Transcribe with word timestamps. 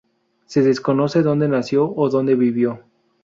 Se 0.47 0.63
desconoce 0.63 1.21
dónde 1.21 1.47
nació 1.47 1.87
o 1.93 2.09
dónde 2.09 2.33
vivió. 2.33 2.83